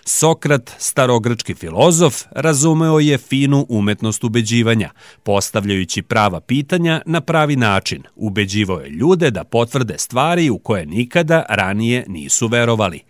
Sokrat, 0.08 0.70
starogrčki 0.78 1.54
filozof, 1.54 2.22
razumeo 2.30 2.98
je 2.98 3.18
finu 3.18 3.66
umetnost 3.68 4.24
ubeđivanja, 4.24 4.90
postavljajući 5.22 6.02
prava 6.02 6.40
pitanja 6.40 7.02
na 7.06 7.20
pravi 7.20 7.56
način. 7.56 8.02
Ubeđivao 8.16 8.80
je 8.80 8.90
ljude 8.90 9.30
da 9.30 9.44
potvrde 9.44 9.98
stvari 9.98 10.50
u 10.50 10.58
koje 10.58 10.86
nikada 10.86 11.44
ranije 11.48 12.04
nisu 12.08 12.46
verovali. 12.46 13.00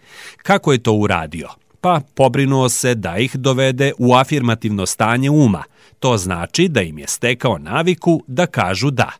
Kako 0.42 0.72
je 0.72 0.82
to 0.82 0.92
uradio? 0.92 1.48
Pa 1.80 2.00
pobrinuo 2.14 2.68
se 2.68 2.94
da 2.94 3.18
ih 3.18 3.36
dovede 3.36 3.92
u 3.98 4.14
afirmativno 4.14 4.86
stanje 4.86 5.30
uma– 5.30 5.62
To 6.00 6.16
znači 6.16 6.68
da 6.68 6.82
im 6.82 6.98
je 6.98 7.06
stekao 7.08 7.58
naviku 7.58 8.22
da 8.26 8.46
kažu 8.46 8.90
da. 8.90 9.12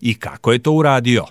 I 0.00 0.14
kako 0.14 0.52
je 0.52 0.58
to 0.58 0.72
uradio? 0.72 1.24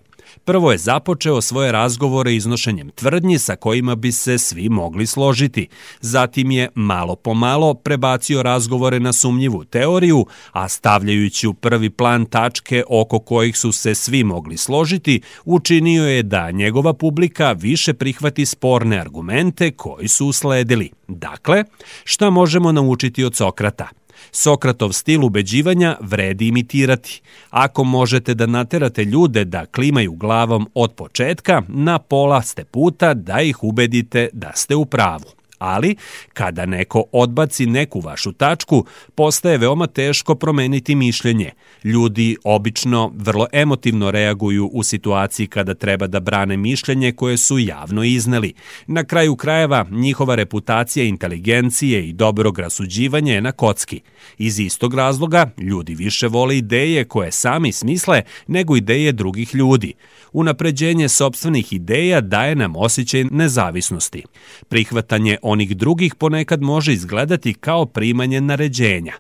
Prvo 0.45 0.71
je 0.71 0.77
započeo 0.77 1.41
svoje 1.41 1.71
razgovore 1.71 2.35
iznošenjem 2.35 2.89
tvrdnji 2.89 3.39
sa 3.39 3.55
kojima 3.55 3.95
bi 3.95 4.11
se 4.11 4.37
svi 4.37 4.69
mogli 4.69 5.05
složiti. 5.05 5.67
Zatim 6.01 6.51
je 6.51 6.69
malo 6.75 7.15
po 7.15 7.33
malo 7.33 7.73
prebacio 7.73 8.43
razgovore 8.43 8.99
na 8.99 9.13
sumnjivu 9.13 9.63
teoriju, 9.65 10.25
a 10.51 10.69
stavljajući 10.69 11.47
u 11.47 11.53
prvi 11.53 11.89
plan 11.89 12.25
tačke 12.25 12.83
oko 12.89 13.19
kojih 13.19 13.57
su 13.57 13.71
se 13.71 13.95
svi 13.95 14.23
mogli 14.23 14.57
složiti, 14.57 15.21
učinio 15.45 16.07
je 16.07 16.23
da 16.23 16.51
njegova 16.51 16.93
publika 16.93 17.51
više 17.51 17.93
prihvati 17.93 18.45
sporne 18.45 18.99
argumente 18.99 19.71
koji 19.71 20.07
su 20.07 20.27
usledili. 20.27 20.91
Dakle, 21.07 21.63
šta 22.03 22.29
možemo 22.29 22.71
naučiti 22.71 23.23
od 23.23 23.35
Sokrata? 23.35 23.87
Sokratov 24.35 24.91
stil 24.91 25.23
ubeđivanja 25.23 25.97
vredi 26.01 26.47
imitirati. 26.47 27.21
Ako 27.49 27.83
možete 27.83 28.33
da 28.33 28.45
naterate 28.45 29.03
ljude 29.03 29.45
da 29.45 29.65
klimaju 29.65 30.11
glavom 30.13 30.69
od 30.73 30.93
početka, 30.93 31.61
na 31.67 31.99
pola 31.99 32.41
ste 32.41 32.63
puta 32.63 33.13
da 33.13 33.41
ih 33.41 33.63
ubedite 33.63 34.29
da 34.33 34.51
ste 34.55 34.75
u 34.75 34.85
pravu 34.85 35.34
ali 35.57 35.95
kada 36.33 36.65
neko 36.65 37.03
odbaci 37.11 37.65
neku 37.65 37.99
vašu 37.99 38.31
tačku, 38.31 38.85
postaje 39.15 39.57
veoma 39.57 39.87
teško 39.87 40.35
promeniti 40.35 40.95
mišljenje. 40.95 41.51
Ljudi 41.83 42.37
obično 42.43 43.11
vrlo 43.15 43.47
emotivno 43.51 44.11
reaguju 44.11 44.69
u 44.73 44.83
situaciji 44.83 45.47
kada 45.47 45.73
treba 45.73 46.07
da 46.07 46.19
brane 46.19 46.57
mišljenje 46.57 47.11
koje 47.11 47.37
su 47.37 47.59
javno 47.59 48.03
izneli. 48.03 48.53
Na 48.87 49.03
kraju 49.03 49.35
krajeva, 49.35 49.85
njihova 49.91 50.35
reputacija 50.35 51.05
inteligencije 51.05 52.09
i 52.09 52.13
dobrog 52.13 52.59
rasuđivanja 52.59 53.33
je 53.33 53.41
na 53.41 53.51
kocki. 53.51 54.01
Iz 54.37 54.59
istog 54.59 54.93
razloga, 54.93 55.49
ljudi 55.57 55.95
više 55.95 56.27
vole 56.27 56.57
ideje 56.57 57.03
koje 57.03 57.31
sami 57.31 57.71
smisle 57.71 58.21
nego 58.47 58.75
ideje 58.75 59.11
drugih 59.11 59.55
ljudi. 59.55 59.93
Unapređenje 60.33 61.09
sobstvenih 61.09 61.73
ideja 61.73 62.21
daje 62.21 62.55
nam 62.55 62.75
osjećaj 62.75 63.23
nezavisnosti. 63.23 64.23
Prihvatanje 64.69 65.37
onih 65.45 65.77
drugih 65.77 66.15
ponekad 66.15 66.61
može 66.61 66.93
izgledati 66.93 67.53
kao 67.53 67.85
primanje 67.85 68.41
naređenja. 68.41 69.13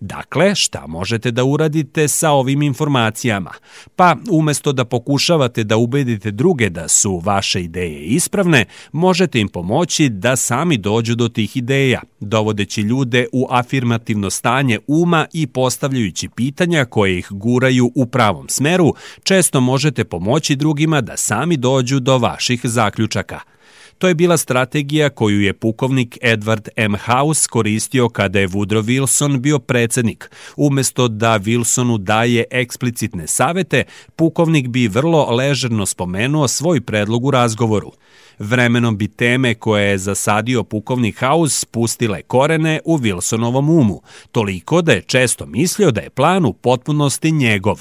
Dakle, 0.00 0.54
šta 0.54 0.86
možete 0.86 1.30
da 1.30 1.44
uradite 1.44 2.08
sa 2.08 2.30
ovim 2.30 2.62
informacijama? 2.62 3.50
Pa, 3.96 4.16
umesto 4.30 4.72
da 4.72 4.84
pokušavate 4.84 5.64
da 5.64 5.76
ubedite 5.76 6.30
druge 6.30 6.68
da 6.70 6.88
su 6.88 7.22
vaše 7.24 7.62
ideje 7.62 8.00
ispravne, 8.00 8.64
možete 8.92 9.40
im 9.40 9.48
pomoći 9.48 10.08
da 10.08 10.36
sami 10.36 10.76
dođu 10.78 11.14
do 11.14 11.28
tih 11.28 11.56
ideja, 11.56 12.00
dovodeći 12.20 12.80
ljude 12.80 13.26
u 13.32 13.46
afirmativno 13.50 14.30
stanje 14.30 14.78
uma 14.86 15.26
i 15.32 15.46
postavljajući 15.46 16.28
pitanja 16.28 16.84
koje 16.84 17.18
ih 17.18 17.26
guraju 17.30 17.92
u 17.94 18.06
pravom 18.06 18.48
smeru, 18.48 18.94
često 19.22 19.60
možete 19.60 20.04
pomoći 20.04 20.56
drugima 20.56 21.00
da 21.00 21.16
sami 21.16 21.56
dođu 21.56 22.00
do 22.00 22.18
vaših 22.18 22.60
zaključaka– 22.64 23.40
To 23.98 24.08
je 24.08 24.14
bila 24.14 24.36
strategija 24.36 25.10
koju 25.10 25.40
je 25.40 25.52
pukovnik 25.52 26.18
Edward 26.22 26.68
M. 26.76 26.94
House 26.96 27.48
koristio 27.48 28.08
kada 28.08 28.40
je 28.40 28.48
Woodrow 28.48 28.82
Wilson 28.82 29.38
bio 29.38 29.58
predsednik. 29.58 30.30
Umesto 30.56 31.08
da 31.08 31.38
Wilsonu 31.38 31.98
daje 31.98 32.44
eksplicitne 32.50 33.26
savete, 33.26 33.84
pukovnik 34.16 34.68
bi 34.68 34.88
vrlo 34.88 35.30
ležerno 35.30 35.86
spomenuo 35.86 36.48
svoj 36.48 36.80
predlog 36.80 37.24
u 37.24 37.30
razgovoru. 37.30 37.92
Vremenom 38.38 38.96
bi 38.96 39.08
teme 39.08 39.54
koje 39.54 39.90
je 39.90 39.98
zasadio 39.98 40.64
pukovnik 40.64 41.18
House 41.20 41.60
spustile 41.60 42.22
korene 42.22 42.80
u 42.84 42.98
Wilsonovom 42.98 43.80
umu, 43.80 44.02
toliko 44.32 44.82
da 44.82 44.92
je 44.92 45.02
često 45.02 45.46
mislio 45.46 45.90
da 45.90 46.00
je 46.00 46.10
plan 46.10 46.44
u 46.44 46.52
potpunosti 46.52 47.30
njegov. 47.30 47.80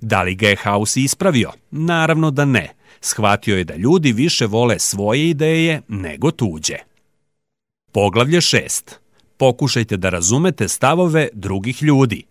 Da 0.00 0.22
li 0.22 0.34
ga 0.34 0.48
je 0.48 0.56
House 0.56 1.00
ispravio? 1.00 1.52
Naravno 1.70 2.30
da 2.30 2.44
ne 2.44 2.81
shvatio 3.04 3.56
je 3.56 3.64
da 3.64 3.76
ljudi 3.76 4.12
više 4.12 4.46
vole 4.46 4.78
svoje 4.78 5.28
ideje 5.28 5.80
nego 5.88 6.30
tuđe. 6.30 6.76
Poglavlje 7.92 8.40
6. 8.40 8.92
Pokušajte 9.36 9.96
da 9.96 10.08
razumete 10.08 10.68
stavove 10.68 11.28
drugih 11.32 11.82
ljudi. 11.82 12.24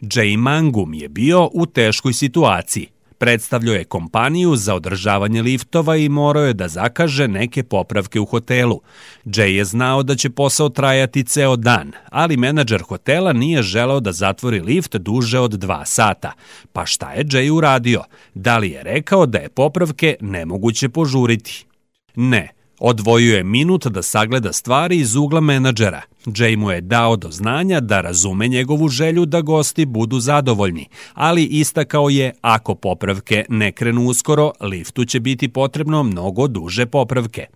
Jay 0.00 0.36
Mangum 0.36 0.94
je 0.94 1.08
bio 1.08 1.50
u 1.52 1.66
teškoj 1.66 2.12
situaciji. 2.12 2.88
Predstavljao 3.22 3.74
je 3.74 3.84
kompaniju 3.84 4.56
za 4.56 4.74
održavanje 4.74 5.42
liftova 5.42 5.96
i 5.96 6.08
morao 6.08 6.44
je 6.44 6.54
da 6.54 6.68
zakaže 6.68 7.28
neke 7.28 7.62
popravke 7.62 8.20
u 8.20 8.24
hotelu. 8.24 8.80
Jay 9.24 9.46
je 9.46 9.64
znao 9.64 10.02
da 10.02 10.14
će 10.14 10.30
posao 10.30 10.68
trajati 10.68 11.24
ceo 11.24 11.56
dan, 11.56 11.92
ali 12.10 12.36
menadžer 12.36 12.82
hotela 12.82 13.32
nije 13.32 13.62
želeo 13.62 14.00
da 14.00 14.12
zatvori 14.12 14.60
lift 14.60 14.96
duže 14.96 15.38
od 15.38 15.50
dva 15.50 15.84
sata. 15.84 16.32
Pa 16.72 16.86
šta 16.86 17.12
je 17.12 17.24
Jay 17.24 17.50
uradio? 17.50 18.02
Da 18.34 18.58
li 18.58 18.70
je 18.70 18.82
rekao 18.82 19.26
da 19.26 19.38
je 19.38 19.48
popravke 19.48 20.16
nemoguće 20.20 20.88
požuriti? 20.88 21.66
Ne, 22.14 22.48
Odvojio 22.84 23.36
je 23.36 23.44
minut 23.44 23.86
da 23.86 24.02
sagleda 24.02 24.52
stvari 24.52 24.96
iz 24.96 25.14
ugla 25.16 25.40
menadžera. 25.40 26.02
Jay 26.26 26.56
mu 26.56 26.70
je 26.70 26.80
dao 26.80 27.16
do 27.16 27.30
znanja 27.30 27.80
da 27.80 28.00
razume 28.00 28.48
njegovu 28.48 28.88
želju 28.88 29.26
da 29.26 29.40
gosti 29.40 29.86
budu 29.86 30.20
zadovoljni, 30.20 30.88
ali 31.14 31.44
istakao 31.44 32.08
je 32.08 32.32
ako 32.40 32.74
popravke 32.74 33.44
ne 33.48 33.72
krenu 33.72 34.06
uskoro, 34.06 34.52
liftu 34.60 35.04
će 35.04 35.20
biti 35.20 35.48
potrebno 35.48 36.02
mnogo 36.02 36.48
duže 36.48 36.86
popravke. 36.86 37.46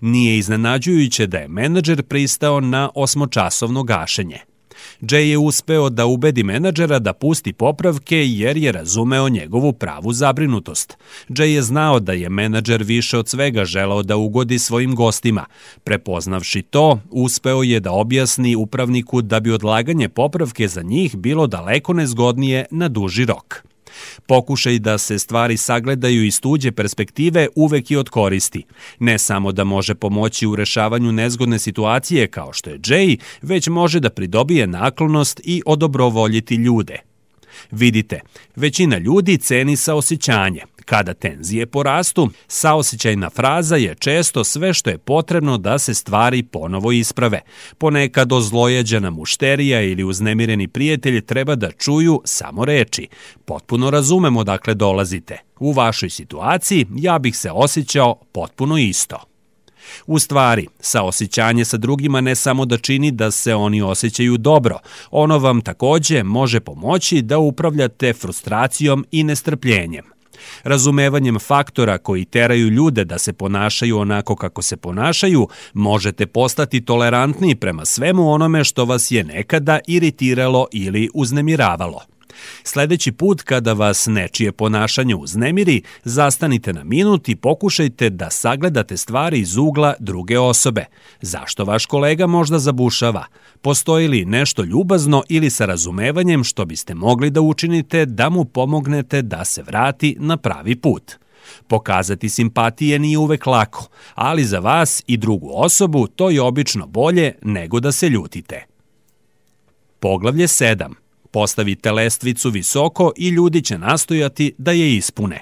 Nije 0.00 0.38
iznenađujuće 0.38 1.26
da 1.26 1.38
je 1.38 1.48
menadžer 1.48 2.02
pristao 2.02 2.60
na 2.60 2.90
osmočasovno 2.94 3.82
gašenje. 3.82 4.47
Jay 5.00 5.30
je 5.30 5.38
uspeo 5.38 5.90
da 5.90 6.06
ubedi 6.06 6.42
menadžera 6.42 6.98
da 6.98 7.12
pusti 7.12 7.52
popravke 7.52 8.26
jer 8.26 8.56
je 8.56 8.72
razumeo 8.72 9.28
njegovu 9.28 9.72
pravu 9.72 10.12
zabrinutost. 10.12 10.96
Jay 11.28 11.44
je 11.44 11.62
znao 11.62 12.00
da 12.00 12.12
je 12.12 12.28
menadžer 12.28 12.82
više 12.82 13.18
od 13.18 13.28
svega 13.28 13.64
želao 13.64 14.02
da 14.02 14.16
ugodi 14.16 14.58
svojim 14.58 14.94
gostima. 14.94 15.44
Prepoznavši 15.84 16.62
to, 16.62 17.00
uspeo 17.10 17.62
je 17.62 17.80
da 17.80 17.92
objasni 17.92 18.56
upravniku 18.56 19.22
da 19.22 19.40
bi 19.40 19.52
odlaganje 19.52 20.08
popravke 20.08 20.68
za 20.68 20.82
njih 20.82 21.16
bilo 21.16 21.46
daleko 21.46 21.92
nezgodnije 21.92 22.66
na 22.70 22.88
duži 22.88 23.24
rok. 23.24 23.67
Pokušaj 24.26 24.78
da 24.78 24.98
se 24.98 25.18
stvari 25.18 25.56
sagledaju 25.56 26.24
iz 26.24 26.40
tuđe 26.40 26.72
perspektive 26.72 27.48
uvek 27.54 27.90
je 27.90 27.98
od 27.98 28.08
koristi. 28.08 28.62
Ne 28.98 29.18
samo 29.18 29.52
da 29.52 29.64
može 29.64 29.94
pomoći 29.94 30.46
u 30.46 30.56
rešavanju 30.56 31.12
nezgodne 31.12 31.58
situacije 31.58 32.26
kao 32.26 32.52
što 32.52 32.70
je 32.70 32.78
Jay, 32.78 33.18
već 33.42 33.68
može 33.68 34.00
da 34.00 34.10
pridobije 34.10 34.66
naklonost 34.66 35.40
i 35.44 35.62
odobrovoljiti 35.66 36.54
ljude. 36.54 36.96
Vidite, 37.70 38.20
većina 38.56 38.98
ljudi 38.98 39.38
ceni 39.38 39.76
saosjećanje, 39.76 40.62
Kada 40.88 41.14
tenzije 41.14 41.66
porastu, 41.66 42.30
saosećajna 42.46 43.30
fraza 43.30 43.76
je 43.76 43.94
često 43.94 44.44
sve 44.44 44.74
što 44.74 44.90
je 44.90 44.98
potrebno 44.98 45.58
da 45.58 45.78
se 45.78 45.94
stvari 45.94 46.42
ponovo 46.42 46.92
isprave. 46.92 47.40
Ponekad 47.78 48.32
ozlojeđena 48.32 49.10
mušterija 49.10 49.82
ili 49.82 50.04
uznemireni 50.04 50.68
prijatelj 50.68 51.20
treba 51.20 51.54
da 51.54 51.70
čuju 51.70 52.22
samo 52.24 52.64
reči. 52.64 53.08
Potpuno 53.44 53.90
razumemo 53.90 54.44
dakle 54.44 54.74
dolazite. 54.74 55.38
U 55.60 55.72
vašoj 55.72 56.10
situaciji 56.10 56.86
ja 56.96 57.18
bih 57.18 57.36
se 57.36 57.50
osjećao 57.50 58.20
potpuno 58.32 58.78
isto. 58.78 59.18
U 60.06 60.18
stvari, 60.18 60.66
saosećanje 60.80 61.64
sa 61.64 61.76
drugima 61.76 62.20
ne 62.20 62.34
samo 62.34 62.64
da 62.64 62.78
čini 62.78 63.10
da 63.10 63.30
se 63.30 63.54
oni 63.54 63.82
osjećaju 63.82 64.36
dobro, 64.36 64.78
ono 65.10 65.38
vam 65.38 65.60
takođe 65.60 66.22
može 66.22 66.60
pomoći 66.60 67.22
da 67.22 67.38
upravljate 67.38 68.12
frustracijom 68.12 69.06
i 69.10 69.24
nestrpljenjem. 69.24 70.17
Razumevanjem 70.62 71.38
faktora 71.38 71.98
koji 71.98 72.24
teraju 72.24 72.68
ljude 72.68 73.04
da 73.04 73.18
se 73.18 73.32
ponašaju 73.32 73.98
onako 73.98 74.36
kako 74.36 74.62
se 74.62 74.76
ponašaju, 74.76 75.48
možete 75.72 76.26
postati 76.26 76.84
tolerantni 76.84 77.54
prema 77.54 77.84
svemu 77.84 78.30
onome 78.30 78.64
što 78.64 78.84
vas 78.84 79.10
je 79.10 79.24
nekada 79.24 79.78
iritiralo 79.86 80.66
ili 80.72 81.08
uznemiravalo. 81.14 82.17
Sledeći 82.64 83.12
put 83.12 83.42
kada 83.42 83.72
vas 83.72 84.06
nečije 84.06 84.52
ponašanje 84.52 85.14
uznemiri, 85.14 85.82
zastanite 86.04 86.72
na 86.72 86.84
minut 86.84 87.28
i 87.28 87.36
pokušajte 87.36 88.10
da 88.10 88.30
sagledate 88.30 88.96
stvari 88.96 89.40
iz 89.40 89.56
ugla 89.56 89.94
druge 89.98 90.38
osobe. 90.38 90.84
Zašto 91.20 91.64
vaš 91.64 91.86
kolega 91.86 92.26
možda 92.26 92.58
zabušava? 92.58 93.24
Postoji 93.62 94.08
li 94.08 94.24
nešto 94.24 94.62
ljubazno 94.64 95.22
ili 95.28 95.50
sa 95.50 95.66
razumevanjem 95.66 96.44
što 96.44 96.64
biste 96.64 96.94
mogli 96.94 97.30
da 97.30 97.40
učinite 97.40 98.06
da 98.06 98.28
mu 98.28 98.44
pomognete 98.44 99.22
da 99.22 99.44
se 99.44 99.62
vrati 99.62 100.16
na 100.20 100.36
pravi 100.36 100.76
put? 100.76 101.12
Pokazati 101.68 102.28
simpatije 102.28 102.98
nije 102.98 103.18
uvek 103.18 103.46
lako, 103.46 103.88
ali 104.14 104.44
za 104.44 104.58
vas 104.58 105.02
i 105.06 105.16
drugu 105.16 105.50
osobu 105.52 106.06
to 106.06 106.30
je 106.30 106.42
obično 106.42 106.86
bolje 106.86 107.34
nego 107.42 107.80
da 107.80 107.92
se 107.92 108.08
ljutite. 108.08 108.66
Poglavlje 110.00 110.46
7. 110.46 111.07
Postavite 111.38 111.92
lestvicu 111.92 112.50
visoko 112.50 113.12
i 113.16 113.28
ljudi 113.28 113.62
će 113.62 113.78
nastojati 113.78 114.54
da 114.58 114.72
je 114.72 114.96
ispune. 114.96 115.40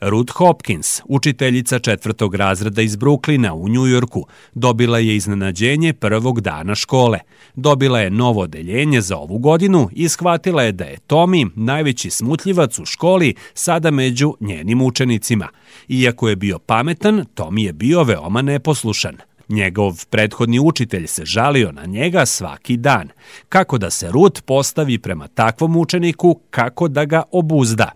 Ruth 0.00 0.32
Hopkins, 0.32 1.00
učiteljica 1.04 1.78
četvrtog 1.78 2.34
razreda 2.34 2.82
iz 2.82 2.96
Bruklina 2.96 3.54
u 3.54 3.68
Njujorku, 3.68 4.26
dobila 4.54 4.98
je 4.98 5.16
iznenađenje 5.16 5.92
prvog 5.92 6.40
dana 6.40 6.74
škole. 6.74 7.18
Dobila 7.54 8.00
je 8.00 8.10
novo 8.10 8.40
odeljenje 8.40 9.00
za 9.00 9.16
ovu 9.16 9.38
godinu 9.38 9.88
i 9.92 10.08
shvatila 10.08 10.62
je 10.62 10.72
da 10.72 10.84
je 10.84 10.98
Tommy, 11.08 11.50
najveći 11.54 12.10
smutljivac 12.10 12.78
u 12.78 12.84
školi, 12.84 13.34
sada 13.54 13.90
među 13.90 14.34
njenim 14.40 14.82
učenicima. 14.82 15.48
Iako 15.88 16.28
je 16.28 16.36
bio 16.36 16.58
pametan, 16.58 17.24
Tommy 17.34 17.66
je 17.66 17.72
bio 17.72 18.02
veoma 18.02 18.42
neposlušan. 18.42 19.16
Njegov 19.48 20.06
prethodni 20.10 20.60
učitelj 20.60 21.06
se 21.06 21.24
žalio 21.24 21.72
na 21.72 21.84
njega 21.84 22.26
svaki 22.26 22.76
dan. 22.76 23.08
Kako 23.48 23.78
da 23.78 23.90
se 23.90 24.10
Rut 24.10 24.42
postavi 24.44 24.98
prema 24.98 25.28
takvom 25.28 25.76
učeniku, 25.76 26.40
kako 26.50 26.88
da 26.88 27.04
ga 27.04 27.22
obuzda. 27.32 27.90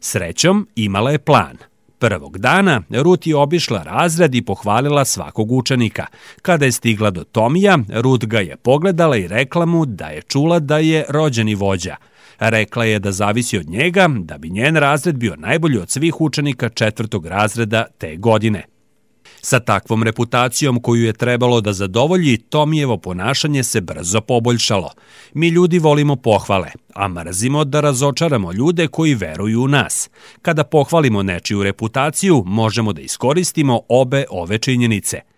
Srećom, 0.00 0.68
imala 0.76 1.10
je 1.10 1.18
plan. 1.18 1.56
Prvog 1.98 2.38
dana 2.38 2.82
Rut 2.90 3.26
je 3.26 3.36
obišla 3.36 3.82
razred 3.82 4.34
i 4.34 4.42
pohvalila 4.42 5.04
svakog 5.04 5.52
učenika. 5.52 6.06
Kada 6.42 6.64
je 6.64 6.72
stigla 6.72 7.10
do 7.10 7.24
Tomija, 7.24 7.78
Rut 7.88 8.24
ga 8.24 8.40
je 8.40 8.56
pogledala 8.56 9.16
i 9.16 9.28
rekla 9.28 9.66
mu 9.66 9.86
da 9.86 10.06
je 10.06 10.22
čula 10.22 10.58
da 10.58 10.78
je 10.78 11.04
rođeni 11.08 11.54
vođa. 11.54 11.96
Rekla 12.38 12.84
je 12.84 12.98
da 12.98 13.12
zavisi 13.12 13.58
od 13.58 13.68
njega 13.68 14.08
da 14.18 14.38
bi 14.38 14.50
njen 14.50 14.76
razred 14.76 15.16
bio 15.16 15.36
najbolji 15.36 15.78
od 15.78 15.90
svih 15.90 16.20
učenika 16.20 16.68
četvrtog 16.68 17.26
razreda 17.26 17.84
te 17.98 18.16
godine. 18.16 18.73
Sa 19.44 19.60
takvom 19.60 20.02
reputacijom 20.02 20.80
koju 20.82 21.04
je 21.04 21.12
trebalo 21.12 21.60
da 21.60 21.72
zadovolji, 21.72 22.36
Tomijevo 22.36 22.96
ponašanje 22.96 23.62
se 23.62 23.80
brzo 23.80 24.20
poboljšalo. 24.20 24.90
Mi 25.34 25.48
ljudi 25.48 25.78
volimo 25.78 26.16
pohvale, 26.16 26.68
a 26.94 27.08
mrzimo 27.08 27.64
da 27.64 27.80
razočaramo 27.80 28.52
ljude 28.52 28.88
koji 28.88 29.14
veruju 29.14 29.62
u 29.62 29.68
nas. 29.68 30.10
Kada 30.42 30.64
pohvalimo 30.64 31.22
nečiju 31.22 31.62
reputaciju, 31.62 32.42
možemo 32.46 32.92
da 32.92 33.00
iskoristimo 33.00 33.80
obe 33.88 34.24
ove 34.30 34.58
činjenice– 34.58 35.20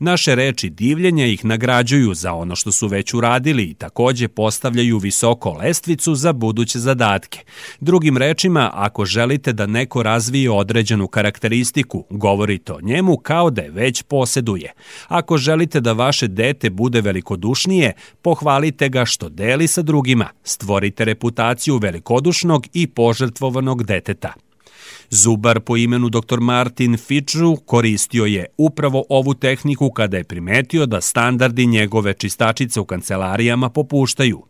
Naše 0.00 0.34
reči 0.34 0.70
divljenja 0.70 1.26
ih 1.26 1.44
nagrađuju 1.44 2.14
za 2.14 2.32
ono 2.32 2.56
što 2.56 2.72
su 2.72 2.88
već 2.88 3.14
uradili 3.14 3.64
i 3.64 3.74
takođe 3.74 4.28
postavljaju 4.28 4.98
visoko 4.98 5.52
lestvicu 5.52 6.14
za 6.14 6.32
buduće 6.32 6.78
zadatke. 6.78 7.38
Drugim 7.80 8.16
rečima, 8.16 8.70
ako 8.74 9.04
želite 9.04 9.52
da 9.52 9.66
neko 9.66 10.02
razvije 10.02 10.50
određenu 10.50 11.08
karakteristiku, 11.08 12.04
govorite 12.10 12.72
o 12.72 12.80
njemu 12.80 13.16
kao 13.16 13.50
da 13.50 13.62
je 13.62 13.70
već 13.70 14.02
poseduje. 14.02 14.72
Ako 15.08 15.36
želite 15.36 15.80
da 15.80 15.92
vaše 15.92 16.28
dete 16.28 16.70
bude 16.70 17.00
velikodušnije, 17.00 17.92
pohvalite 18.22 18.88
ga 18.88 19.04
što 19.04 19.28
deli 19.28 19.68
sa 19.68 19.82
drugima. 19.82 20.28
Stvorite 20.44 21.04
reputaciju 21.04 21.78
velikodušnog 21.78 22.66
i 22.72 22.86
požrtvovanog 22.86 23.84
deteta. 23.84 24.32
Zubar 25.10 25.60
po 25.60 25.76
imenu 25.76 26.08
dr. 26.08 26.40
Martin 26.40 26.96
Fitchu 26.96 27.56
koristio 27.66 28.24
je 28.24 28.46
upravo 28.58 29.04
ovu 29.08 29.34
tehniku 29.34 29.90
kada 29.90 30.16
je 30.16 30.24
primetio 30.24 30.86
da 30.86 31.00
standardi 31.00 31.66
njegove 31.66 32.14
čistačice 32.14 32.80
u 32.80 32.84
kancelarijama 32.84 33.68
popuštaju. 33.68 34.42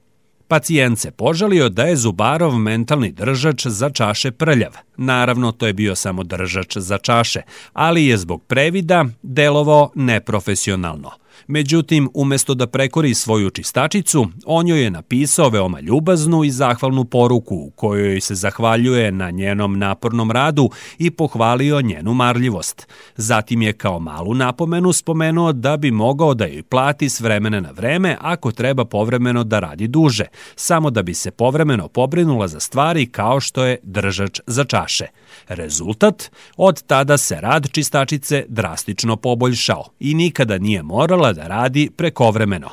Pacijent 0.48 0.98
se 0.98 1.10
požalio 1.10 1.68
da 1.68 1.82
je 1.82 1.96
Zubarov 1.96 2.58
mentalni 2.58 3.12
držač 3.12 3.66
za 3.66 3.90
čaše 3.90 4.30
prljav. 4.30 4.72
Naravno, 4.96 5.52
to 5.52 5.66
je 5.66 5.72
bio 5.72 5.94
samo 5.94 6.22
držač 6.22 6.76
za 6.76 6.98
čaše, 6.98 7.40
ali 7.72 8.06
je 8.06 8.16
zbog 8.16 8.42
previda 8.44 9.04
delovao 9.22 9.90
neprofesionalno– 9.94 11.10
Međutim, 11.46 12.10
umesto 12.14 12.54
da 12.54 12.66
prekori 12.66 13.14
svoju 13.14 13.50
čistačicu, 13.50 14.26
on 14.46 14.68
joj 14.68 14.82
je 14.82 14.90
napisao 14.90 15.48
veoma 15.48 15.80
ljubaznu 15.80 16.44
i 16.44 16.50
zahvalnu 16.50 17.04
poruku 17.04 17.54
u 17.54 17.70
kojoj 17.70 18.20
se 18.20 18.34
zahvaljuje 18.34 19.12
na 19.12 19.30
njenom 19.30 19.78
napornom 19.78 20.30
radu 20.30 20.70
i 20.98 21.10
pohvalio 21.10 21.80
njenu 21.80 22.14
marljivost. 22.14 22.88
Zatim 23.16 23.62
je 23.62 23.72
kao 23.72 24.00
malu 24.00 24.34
napomenu 24.34 24.92
spomenuo 24.92 25.52
da 25.52 25.76
bi 25.76 25.90
mogao 25.90 26.34
da 26.34 26.44
joj 26.44 26.62
plati 26.62 27.08
s 27.08 27.20
vremena 27.20 27.60
na 27.60 27.70
vreme 27.70 28.16
ako 28.20 28.52
treba 28.52 28.84
povremeno 28.84 29.44
da 29.44 29.58
radi 29.58 29.88
duže, 29.88 30.24
samo 30.56 30.90
da 30.90 31.02
bi 31.02 31.14
se 31.14 31.30
povremeno 31.30 31.88
pobrinula 31.88 32.48
za 32.48 32.60
stvari 32.60 33.06
kao 33.06 33.40
što 33.40 33.64
je 33.64 33.78
držač 33.82 34.40
za 34.46 34.64
čaše. 34.84 35.06
Rezultat? 35.48 36.30
Od 36.56 36.82
tada 36.82 37.18
se 37.18 37.40
rad 37.40 37.70
čistačice 37.72 38.44
drastično 38.48 39.16
poboljšao 39.16 39.84
i 40.00 40.14
nikada 40.14 40.58
nije 40.58 40.82
morala 40.82 41.32
da 41.32 41.48
radi 41.48 41.90
prekovremeno. 41.96 42.70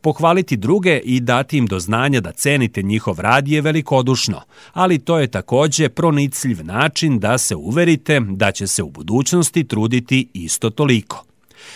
Pohvaliti 0.00 0.56
druge 0.56 0.98
i 1.04 1.20
dati 1.20 1.58
im 1.58 1.66
do 1.66 1.78
znanja 1.78 2.20
da 2.20 2.32
cenite 2.32 2.82
njihov 2.82 3.20
rad 3.20 3.48
je 3.48 3.60
velikodušno, 3.60 4.42
ali 4.72 4.98
to 4.98 5.18
je 5.18 5.26
takođe 5.26 5.88
pronicljiv 5.88 6.64
način 6.64 7.18
da 7.18 7.38
se 7.38 7.56
uverite 7.56 8.20
da 8.20 8.52
će 8.52 8.66
se 8.66 8.82
u 8.82 8.90
budućnosti 8.90 9.64
truditi 9.64 10.28
isto 10.32 10.70
toliko. 10.70 11.24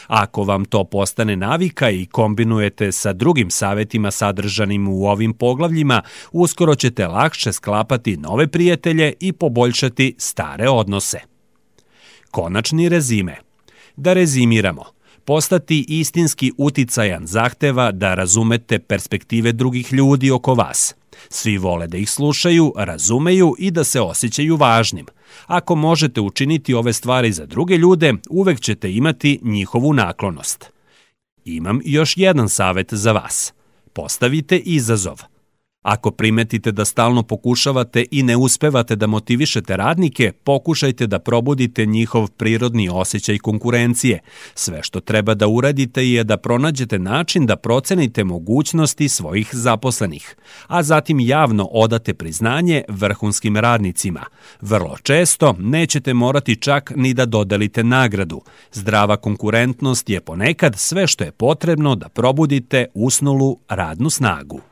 Ako 0.07 0.45
vam 0.45 0.65
to 0.65 0.85
postane 0.85 1.37
navika 1.37 1.91
i 1.91 2.07
kombinujete 2.07 2.93
sa 2.93 3.13
drugim 3.13 3.51
savetima 3.51 4.11
sadržanim 4.11 4.89
u 4.89 5.07
ovim 5.07 5.33
poglavljima, 5.33 6.03
uskoro 6.33 6.75
ćete 6.75 7.07
lakše 7.07 7.53
sklapati 7.53 8.17
nove 8.17 8.47
prijatelje 8.47 9.13
i 9.21 9.33
poboljšati 9.33 10.15
stare 10.19 10.69
odnose. 10.69 11.19
Konačni 12.31 12.89
rezime. 12.89 13.37
Da 13.97 14.13
rezimiramo– 14.13 14.85
Postati 15.25 15.85
istinski 15.89 16.53
uticajan 16.59 17.27
zahteva 17.27 17.93
da 17.93 18.15
razumete 18.15 18.79
perspektive 18.79 19.53
drugih 19.53 19.93
ljudi 19.93 20.31
oko 20.31 20.55
vas. 20.55 20.95
Svi 21.29 21.59
vole 21.59 21.87
da 21.87 21.97
ih 21.99 22.11
slušaju, 22.11 22.73
razumeju 22.77 23.55
i 23.59 23.71
da 23.71 23.85
se 23.85 24.01
osjećaju 24.01 24.57
važnim. 24.57 25.07
Ako 25.47 25.75
možete 25.75 26.21
učiniti 26.21 26.75
ove 26.75 26.93
stvari 26.93 27.33
za 27.33 27.47
druge 27.47 27.77
ljude, 27.77 28.15
uvek 28.31 28.61
ćete 28.61 28.93
imati 28.93 29.39
njihovu 29.43 29.93
naklonost. 29.93 30.71
Imam 31.45 31.81
još 31.85 32.17
jedan 32.17 32.49
savet 32.49 32.95
za 32.95 33.13
vas. 33.13 33.53
Postavite 33.93 34.59
izazov. 34.59 35.32
Ako 35.83 36.11
primetite 36.11 36.73
da 36.73 36.85
stalno 36.85 37.23
pokušavate 37.23 38.05
i 38.11 38.23
ne 38.23 38.37
uspevate 38.37 38.97
da 38.97 39.07
motivišete 39.07 39.77
radnike, 39.77 40.33
pokušajte 40.45 41.07
da 41.07 41.19
probudite 41.19 41.87
njihov 41.87 42.31
prirodni 42.31 42.89
osjećaj 42.93 43.39
konkurencije. 43.39 44.21
Sve 44.55 44.83
što 44.83 45.01
treba 45.01 45.35
da 45.35 45.49
uradite 45.49 46.09
je 46.09 46.25
da 46.25 46.37
pronađete 46.37 46.99
način 46.99 47.47
da 47.47 47.57
procenite 47.57 48.25
mogućnosti 48.25 49.09
svojih 49.09 49.49
zaposlenih, 49.53 50.37
a 50.67 50.83
zatim 50.83 51.21
javno 51.21 51.69
odate 51.73 52.15
priznanje 52.15 52.83
vrhunskim 52.89 53.57
radnicima. 53.57 54.25
Vrlo 54.61 54.97
često 55.03 55.55
nećete 55.59 56.15
morati 56.15 56.57
čak 56.57 56.93
ni 56.97 57.15
da 57.15 57.27
dodelite 57.27 57.85
nagradu. 57.85 58.41
Zdrava 58.73 59.17
konkurentnost 59.17 60.11
je 60.11 60.21
ponekad 60.21 60.77
sve 60.77 61.07
što 61.07 61.25
je 61.25 61.33
potrebno 61.33 61.95
da 61.95 62.09
probudite 62.09 62.87
usnulu 62.95 63.59
radnu 63.69 64.11
snagu. 64.11 64.72